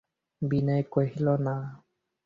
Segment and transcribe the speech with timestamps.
[0.41, 1.55] বিনয় কহিল, না।